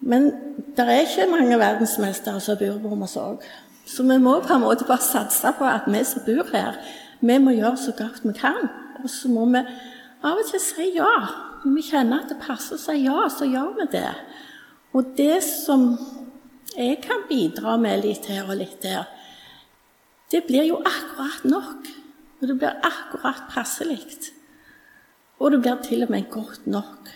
Men 0.00 0.30
det 0.76 0.84
er 0.84 1.04
ikke 1.04 1.30
mange 1.30 1.58
verdensmestere 1.58 2.40
som 2.40 2.58
bor 2.60 2.78
på 2.82 2.92
Hommersåk. 2.92 3.44
Så 3.86 4.02
vi 4.02 4.18
må 4.18 4.40
på 4.42 4.54
en 4.54 4.64
måte 4.64 4.84
bare 4.84 5.02
satse 5.02 5.52
på 5.58 5.64
at 5.64 5.86
vi 5.86 6.02
som 6.04 6.24
bor 6.26 6.48
her, 6.52 6.78
vi 7.20 7.38
må 7.38 7.54
gjøre 7.54 7.76
så 7.80 7.94
godt 7.96 8.24
vi 8.24 8.34
kan. 8.36 8.68
Og 9.02 9.10
så 9.10 9.28
må 9.28 9.46
vi 9.52 9.62
av 10.26 10.40
og 10.40 10.48
til 10.50 10.62
si 10.62 10.90
ja. 10.96 11.12
Når 11.64 11.74
vi 11.74 11.82
kjenner 11.82 12.22
at 12.22 12.30
det 12.30 12.40
passer 12.42 12.76
å 12.76 12.82
si 12.82 12.98
ja, 13.04 13.26
så 13.32 13.48
gjør 13.48 13.72
vi 13.80 13.88
det. 13.94 14.12
Og 14.96 15.12
det 15.16 15.40
som 15.44 15.94
jeg 16.76 17.00
kan 17.04 17.24
bidra 17.28 17.76
med 17.80 18.04
litt 18.04 18.26
her 18.30 18.46
og 18.46 18.58
litt 18.60 18.82
der, 18.82 19.06
det 20.30 20.44
blir 20.46 20.66
jo 20.68 20.80
akkurat 20.82 21.44
nok. 21.46 21.88
Og 22.40 22.48
det 22.50 22.58
blir 22.60 22.82
akkurat 22.84 23.46
passelig. 23.50 24.02
Og 25.38 25.52
det 25.52 25.62
blir 25.62 25.78
til 25.84 26.04
og 26.04 26.12
med 26.12 26.28
godt 26.30 26.66
nok. 26.66 27.10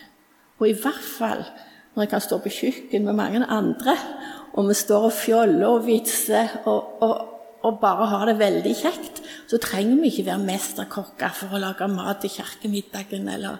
Og 0.59 0.69
i 0.69 0.77
hvert 0.77 1.07
fall 1.17 1.45
når 1.93 2.05
jeg 2.05 2.11
kan 2.13 2.23
stå 2.23 2.39
på 2.39 2.53
kjøkken 2.55 3.05
med 3.05 3.17
mange 3.17 3.43
andre, 3.45 3.97
og 4.53 4.67
vi 4.67 4.75
står 4.75 5.07
og 5.07 5.15
fjoller 5.15 5.67
og 5.67 5.85
vitser 5.85 6.57
og, 6.65 7.03
og, 7.03 7.13
og, 7.61 7.77
bare 7.79 8.07
har 8.11 8.25
det 8.27 8.39
veldig 8.39 8.73
kjekt, 8.75 9.21
så 9.47 9.59
trenger 9.61 10.01
vi 10.01 10.11
ikke 10.11 10.27
være 10.31 10.43
mesterkokker 10.43 11.35
for 11.35 11.55
å 11.55 11.61
lage 11.61 11.87
mat 11.91 12.23
til 12.23 12.33
kirkemiddagen 12.35 13.29
eller 13.31 13.59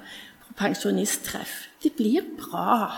pensjonisttreff. 0.60 1.68
Det 1.84 1.94
blir 1.98 2.28
bra. 2.40 2.92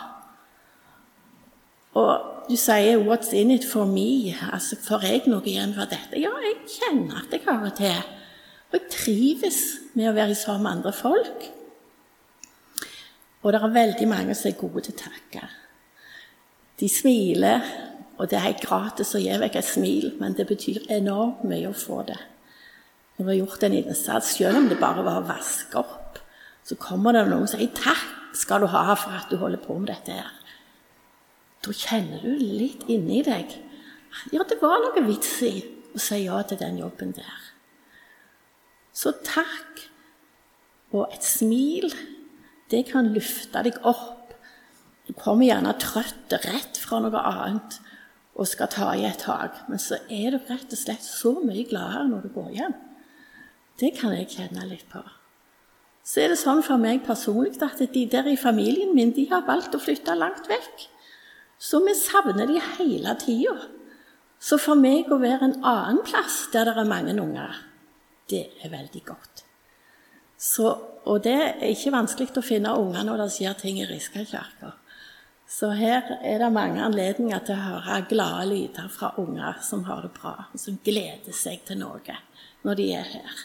Og 1.94 2.48
du 2.50 2.56
sier 2.58 2.98
'what's 2.98 3.34
in 3.34 3.52
it 3.52 3.66
for 3.66 3.86
me'? 3.86 4.36
Altså, 4.54 4.76
Får 4.76 5.02
jeg 5.02 5.22
noe 5.28 5.42
igjen 5.46 5.74
for 5.74 5.86
dette? 5.86 6.20
Ja, 6.20 6.30
jeg 6.42 6.56
kjenner 6.68 7.22
at 7.22 7.32
jeg 7.32 7.42
har 7.46 7.64
det 7.64 7.74
til. 7.74 8.04
Og 8.72 8.80
jeg 8.80 8.90
trives 8.90 9.60
med 9.94 10.10
å 10.10 10.14
være 10.14 10.36
sammen 10.36 10.64
med 10.64 10.72
andre 10.72 10.94
folk. 10.94 11.63
Og 13.44 13.54
det 13.54 13.60
er 13.60 13.76
veldig 13.76 14.08
mange 14.08 14.36
som 14.36 14.50
er 14.50 14.60
gode 14.60 14.86
til 14.86 14.96
å 14.96 15.02
takke. 15.04 15.48
De 16.80 16.90
smiler, 16.90 17.66
og 18.18 18.30
det 18.30 18.38
er 18.38 18.48
helt 18.48 18.64
gratis 18.64 19.14
å 19.16 19.22
gi 19.22 19.34
vekk 19.42 19.58
et 19.60 19.68
smil, 19.68 20.14
men 20.20 20.36
det 20.38 20.48
betyr 20.50 20.88
enormt 20.96 21.44
mye 21.48 21.70
å 21.70 21.76
få 21.78 22.02
det. 22.08 22.20
Når 23.18 23.26
du 23.26 23.30
har 23.30 23.40
gjort 23.42 23.66
en 23.68 23.76
innsats, 23.78 24.32
selv 24.38 24.62
om 24.62 24.70
det 24.72 24.80
bare 24.80 25.04
var 25.06 25.20
å 25.22 25.28
vaske 25.28 25.78
opp, 25.82 26.22
så 26.64 26.80
kommer 26.80 27.14
det 27.14 27.28
noen 27.28 27.48
som 27.48 27.60
sier 27.60 27.76
'takk 27.76 28.08
skal 28.34 28.64
du 28.64 28.68
ha 28.72 28.96
for 28.96 29.12
at 29.12 29.30
du 29.30 29.38
holder 29.38 29.60
på 29.60 29.78
med 29.78 29.88
dette 29.92 30.12
her'. 30.12 30.40
Da 31.62 31.72
kjenner 31.72 32.22
du 32.24 32.32
litt 32.40 32.84
inni 32.88 33.22
deg 33.24 33.52
ja, 34.34 34.44
det 34.44 34.60
var 34.62 34.82
noe 34.84 35.04
vits 35.08 35.42
i 35.46 35.54
å 35.94 36.02
si 36.02 36.24
ja 36.26 36.42
til 36.48 36.60
den 36.62 36.80
jobben 36.82 37.14
der. 37.18 37.50
Så 38.94 39.14
takk 39.26 39.88
og 40.94 41.10
et 41.10 41.26
smil 41.26 41.90
det 42.74 42.88
kan 42.90 43.12
løfte 43.14 43.62
deg 43.66 43.78
opp. 43.86 44.34
Du 45.06 45.14
kommer 45.14 45.46
gjerne 45.46 45.76
trøtt 45.78 46.34
rett 46.46 46.80
fra 46.82 47.02
noe 47.04 47.22
annet 47.22 47.80
og 48.34 48.50
skal 48.50 48.72
ta 48.74 48.88
i 48.98 49.04
et 49.06 49.22
tak, 49.22 49.60
men 49.70 49.82
så 49.82 50.00
er 50.10 50.34
du 50.34 50.40
rett 50.50 50.72
og 50.74 50.80
slett 50.80 51.06
så 51.06 51.36
mye 51.44 51.68
gladere 51.70 52.08
når 52.10 52.26
du 52.26 52.32
går 52.34 52.56
hjem. 52.56 52.74
Det 53.78 53.92
kan 54.00 54.16
jeg 54.16 54.32
kjenne 54.32 54.66
litt 54.70 54.88
på. 54.90 55.04
Så 56.04 56.24
er 56.24 56.34
det 56.34 56.40
sånn 56.42 56.64
for 56.66 56.82
meg 56.82 57.06
personlig 57.06 57.62
at 57.64 57.80
de 57.94 58.04
der 58.12 58.28
i 58.28 58.40
familien 58.40 58.92
min 58.96 59.14
de 59.16 59.28
har 59.30 59.46
valgt 59.48 59.76
å 59.78 59.82
flytte 59.82 60.18
langt 60.18 60.50
vekk. 60.52 60.88
Så 61.62 61.80
vi 61.86 61.94
savner 61.96 62.50
de 62.50 62.60
hele 62.74 63.14
tida. 63.22 63.56
Så 64.44 64.58
for 64.60 64.76
meg 64.76 65.14
å 65.14 65.22
være 65.22 65.48
en 65.48 65.60
annen 65.62 66.02
plass 66.04 66.48
der 66.52 66.68
det 66.68 66.76
er 66.82 66.90
mange 66.90 67.16
unger, 67.16 67.56
det 68.28 68.50
er 68.66 68.74
veldig 68.74 69.04
godt. 69.08 69.43
Så 70.44 70.74
og 71.04 71.24
det 71.24 71.36
er 71.36 71.72
ikke 71.72 71.92
vanskelig 71.92 72.32
å 72.40 72.46
finne 72.46 72.72
unger 72.80 73.04
når 73.04 73.26
det 73.26 73.32
skjer 73.36 73.56
ting 73.60 73.80
i 73.82 73.88
Riskakirka. 73.88 74.72
Så 75.54 75.74
her 75.76 76.08
er 76.24 76.40
det 76.40 76.52
mange 76.56 76.82
anledninger 76.82 77.44
til 77.46 77.58
å 77.58 77.66
høre 77.66 77.98
glade 78.10 78.46
lyder 78.50 78.88
fra 78.90 79.12
unger 79.20 79.60
som 79.66 79.84
har 79.90 80.06
det 80.06 80.14
bra, 80.16 80.48
og 80.54 80.60
som 80.60 80.80
gleder 80.86 81.36
seg 81.36 81.66
til 81.68 81.82
noe 81.84 82.16
når 82.64 82.80
de 82.80 82.88
er 82.96 83.10
her. 83.18 83.44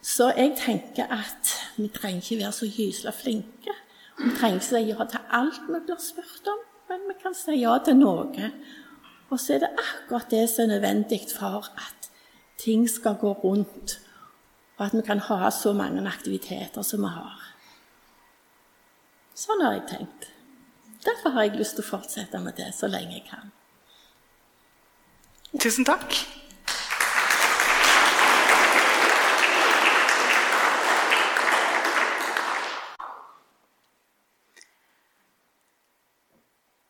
Så 0.00 0.30
jeg 0.32 0.56
tenker 0.56 1.12
at 1.12 1.52
vi 1.76 1.90
trenger 1.92 2.24
ikke 2.24 2.40
være 2.40 2.56
så 2.56 2.68
gysla 2.72 3.12
flinke. 3.12 3.76
Vi 4.16 4.32
trenger 4.32 4.56
ikke 4.56 4.68
si 4.70 4.84
ja 4.88 5.06
til 5.12 5.32
alt 5.36 5.66
vi 5.68 5.80
blir 5.84 6.00
spurt 6.00 6.48
om, 6.48 6.62
men 6.88 7.04
vi 7.10 7.18
kan 7.20 7.36
si 7.36 7.60
ja 7.60 7.76
til 7.84 8.00
noe. 8.00 8.52
Og 9.28 9.36
så 9.36 9.58
er 9.58 9.66
det 9.66 9.74
akkurat 9.76 10.32
det 10.32 10.46
som 10.48 10.64
er 10.64 10.78
nødvendig 10.78 11.26
for 11.28 11.68
at 11.68 12.08
ting 12.58 12.88
skal 12.88 13.20
gå 13.20 13.36
rundt 13.44 14.00
og 14.80 14.86
at 14.86 14.94
vi 14.96 15.02
kan 15.04 15.18
ha 15.20 15.50
så 15.50 15.74
mange 15.76 16.00
aktiviteter 16.08 16.82
som 16.82 17.02
vi 17.04 17.08
har. 17.12 17.40
Sånn 19.36 19.60
har 19.60 19.74
jeg 19.76 19.88
tenkt. 19.90 20.28
Derfor 21.04 21.34
har 21.34 21.44
jeg 21.44 21.58
lyst 21.60 21.76
til 21.76 21.84
å 21.84 21.90
fortsette 21.90 22.40
med 22.40 22.56
det 22.56 22.70
så 22.76 22.88
lenge 22.88 23.18
jeg 23.18 23.26
kan. 23.28 23.52
Tusen 25.60 25.84
takk. 25.84 26.16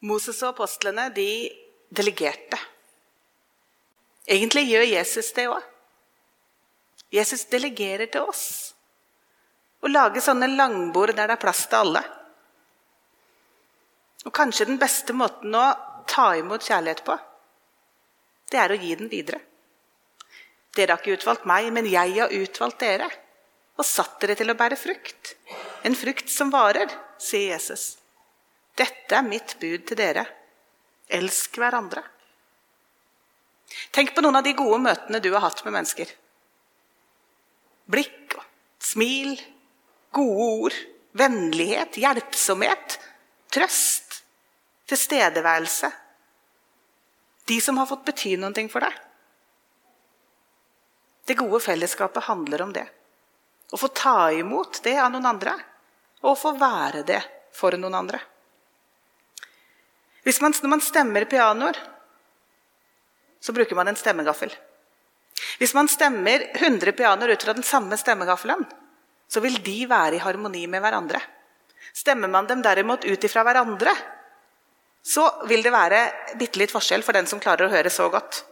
Moses 0.07 0.39
og 0.45 0.55
apostlene 0.55 1.09
de 1.19 1.29
delegerte. 1.91 2.63
Egentlig 4.31 4.69
gjør 4.71 4.89
Jesus 4.95 5.35
det 5.35 5.51
òg. 5.51 5.67
Jesus 7.11 7.45
delegerer 7.51 8.11
til 8.13 8.29
oss. 8.31 8.45
Å 9.81 9.91
lage 9.91 10.23
sånne 10.23 10.51
langbord 10.53 11.15
der 11.17 11.31
det 11.31 11.39
er 11.39 11.43
plass 11.43 11.65
til 11.67 11.81
alle. 11.81 12.03
Og 14.29 14.35
kanskje 14.37 14.69
den 14.69 14.79
beste 14.81 15.17
måten 15.17 15.55
å 15.57 15.65
ta 16.11 16.31
imot 16.37 16.67
kjærlighet 16.67 17.03
på, 17.07 17.17
det 18.51 18.59
er 18.59 18.75
å 18.75 18.79
gi 18.79 18.93
den 18.99 19.11
videre. 19.11 19.41
Dere 20.77 20.95
har 20.95 21.03
ikke 21.03 21.17
utvalgt 21.19 21.47
meg, 21.51 21.71
men 21.75 21.89
jeg 21.91 22.15
har 22.19 22.35
utvalgt 22.35 22.83
dere 22.83 23.09
og 23.81 23.87
satt 23.87 24.19
dere 24.23 24.37
til 24.39 24.53
å 24.53 24.59
bære 24.59 24.77
frukt. 24.79 25.35
En 25.87 25.97
frukt 25.97 26.29
som 26.31 26.51
varer, 26.53 26.91
sier 27.19 27.55
Jesus. 27.55 27.95
Dette 28.77 29.17
er 29.17 29.27
mitt 29.27 29.57
bud 29.61 29.87
til 29.89 29.99
dere. 29.99 30.27
Elsk 31.11 31.57
hverandre. 31.59 32.03
Tenk 33.95 34.13
på 34.15 34.23
noen 34.23 34.41
av 34.41 34.45
de 34.45 34.53
gode 34.59 34.83
møtene 34.85 35.23
du 35.23 35.31
har 35.33 35.47
hatt 35.47 35.63
med 35.65 35.79
mennesker. 35.79 36.11
Blikk 37.91 38.21
smil, 38.91 39.41
gode 40.11 40.47
ord, 40.65 40.75
vennlighet, 41.13 41.99
hjelpsomhet, 42.01 42.99
trøst, 43.53 44.23
tilstedeværelse. 44.91 45.91
De 47.45 47.61
som 47.61 47.79
har 47.79 47.89
fått 47.91 48.07
bety 48.07 48.37
noe 48.39 48.67
for 48.71 48.87
deg. 48.87 48.97
Det 51.27 51.39
gode 51.39 51.61
fellesskapet 51.63 52.27
handler 52.27 52.63
om 52.63 52.73
det. 52.75 52.87
Å 53.71 53.79
få 53.79 53.91
ta 53.95 54.33
imot 54.35 54.81
det 54.83 54.97
av 54.99 55.13
noen 55.13 55.29
andre, 55.31 55.55
og 56.25 56.33
å 56.33 56.39
få 56.39 56.55
være 56.59 57.05
det 57.07 57.21
for 57.55 57.77
noen 57.79 57.95
andre. 57.95 58.19
Man, 60.41 60.53
når 60.53 60.71
man 60.71 60.83
stemmer 60.83 61.25
pianoer, 61.31 61.79
så 63.41 63.55
bruker 63.57 63.79
man 63.79 63.89
en 63.89 63.99
stemmegaffel. 63.99 64.53
Hvis 65.59 65.75
man 65.77 65.89
stemmer 65.89 66.47
100 66.55 66.93
pianoer 66.97 67.35
ut 67.35 67.45
fra 67.45 67.55
den 67.57 67.67
samme 67.67 67.97
stemmegaffelen, 68.01 68.65
så 69.31 69.41
vil 69.41 69.61
de 69.63 69.77
være 69.89 70.19
i 70.19 70.23
harmoni 70.23 70.67
med 70.67 70.83
hverandre. 70.83 71.21
Stemmer 71.95 72.29
man 72.29 72.49
dem 72.51 72.63
derimot 72.63 73.05
ut 73.05 73.25
ifra 73.25 73.45
hverandre, 73.47 73.95
så 75.03 75.25
vil 75.49 75.63
det 75.65 75.73
være 75.73 76.01
bitte 76.39 76.61
litt 76.61 76.73
forskjell 76.73 77.05
for 77.07 77.17
den 77.17 77.29
som 77.31 77.41
klarer 77.41 77.67
å 77.67 77.73
høre 77.73 77.93
så 77.93 78.11
godt. 78.13 78.43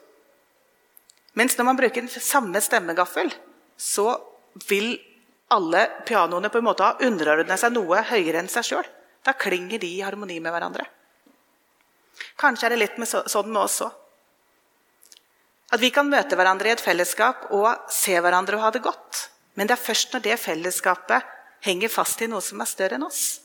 Mens 1.38 1.59
når 1.59 1.68
man 1.68 1.78
bruker 1.78 2.02
den 2.02 2.11
samme 2.11 2.61
stemmegaffel, 2.64 3.30
så 3.76 4.16
vil 4.68 4.97
alle 5.54 5.85
pianoene 6.09 6.50
på 6.52 6.61
en 6.61 6.66
måte 6.66 6.87
ha 6.87 7.04
underordna 7.04 7.57
seg 7.61 7.75
noe 7.76 8.02
høyere 8.11 8.42
enn 8.42 8.50
seg 8.52 8.66
sjøl. 8.71 8.88
Da 9.25 9.35
klinger 9.37 9.80
de 9.83 9.90
i 9.99 10.02
harmoni 10.04 10.38
med 10.40 10.54
hverandre. 10.54 10.87
Kanskje 12.38 12.68
er 12.68 12.75
det 12.75 12.83
litt 12.83 12.99
med 12.99 13.09
så, 13.11 13.23
sånn 13.30 13.50
med 13.52 13.62
oss 13.62 13.80
òg. 13.87 13.95
At 15.68 15.82
vi 15.82 15.90
kan 15.92 16.08
møte 16.08 16.37
hverandre 16.38 16.70
i 16.70 16.72
et 16.72 16.82
fellesskap 16.82 17.50
og 17.52 17.90
se 17.92 18.14
hverandre 18.16 18.56
og 18.56 18.64
ha 18.64 18.70
det 18.72 18.84
godt. 18.84 19.26
Men 19.58 19.68
det 19.68 19.76
er 19.76 19.82
først 19.82 20.14
når 20.14 20.25
det 20.25 20.38
fellesskapet 20.40 21.34
henger 21.66 21.92
fast 21.92 22.22
i 22.25 22.28
noe 22.30 22.40
som 22.44 22.60
er 22.62 22.70
større 22.70 22.96
enn 22.96 23.04
oss. 23.04 23.40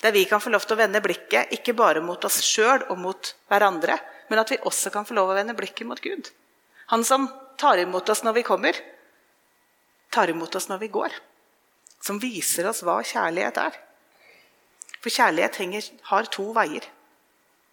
Der 0.00 0.14
vi 0.14 0.22
kan 0.30 0.40
få 0.40 0.52
lov 0.54 0.64
til 0.64 0.76
å 0.76 0.80
vende 0.80 1.02
blikket 1.02 1.52
ikke 1.56 1.74
bare 1.76 2.00
mot 2.04 2.22
oss 2.24 2.38
sjøl 2.46 2.86
og 2.86 3.00
mot 3.02 3.32
hverandre, 3.50 3.98
men 4.30 4.40
at 4.40 4.52
vi 4.52 4.60
også 4.70 4.92
kan 4.94 5.08
få 5.08 5.16
lov 5.18 5.32
å 5.32 5.36
vende 5.36 5.56
blikket 5.58 5.88
mot 5.88 6.00
Gud. 6.00 6.30
Han 6.94 7.02
som 7.04 7.26
tar 7.58 7.82
imot 7.82 8.08
oss 8.08 8.22
når 8.24 8.38
vi 8.38 8.46
kommer, 8.46 8.78
tar 10.14 10.30
imot 10.30 10.54
oss 10.54 10.70
når 10.70 10.84
vi 10.84 10.92
går. 10.94 11.18
Som 12.00 12.22
viser 12.22 12.68
oss 12.70 12.84
hva 12.86 13.00
kjærlighet 13.02 13.58
er. 13.60 13.74
For 15.02 15.12
kjærlighet 15.12 15.58
henger, 15.60 15.90
har 16.12 16.30
to 16.32 16.46
veier. 16.54 16.86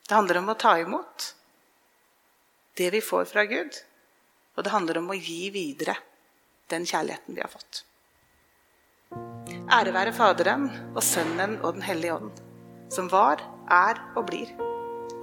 Det 0.06 0.18
handler 0.18 0.42
om 0.42 0.52
å 0.52 0.60
ta 0.60 0.76
imot 0.82 1.30
det 2.78 2.90
vi 2.90 3.02
får 3.02 3.26
fra 3.26 3.46
Gud. 3.46 3.76
Og 4.56 4.64
det 4.64 4.72
handler 4.72 5.00
om 5.00 5.12
å 5.12 5.18
gi 5.18 5.50
videre 5.54 5.98
den 6.72 6.86
kjærligheten 6.88 7.36
vi 7.36 7.44
har 7.44 7.52
fått. 7.52 7.84
Ære 9.76 9.94
være 9.96 10.14
Faderen 10.16 10.70
og 10.94 11.04
Sønnen 11.04 11.58
og 11.62 11.78
Den 11.78 11.86
hellige 11.86 12.16
ånd, 12.16 12.42
som 12.94 13.10
var, 13.12 13.42
er 13.72 14.00
og 14.16 14.28
blir 14.30 14.52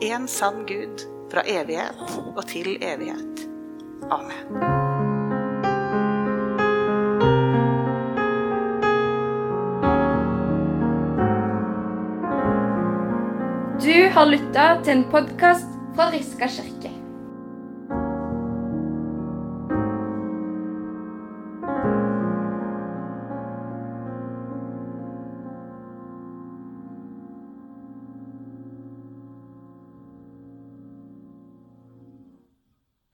en 0.03 0.29
sann 0.29 0.64
Gud 0.66 1.05
fra 1.33 1.44
evighet 1.48 2.00
og 2.35 2.42
til 2.50 2.74
evighet. 2.83 3.44
Amen. 4.12 4.81
Du 13.83 13.94
har 14.14 14.26
lytta 14.29 14.66
til 14.83 14.98
en 14.98 15.07
podkast 15.11 15.70
fra 15.96 16.11
Riska 16.14 16.48
kirke. 16.48 17.01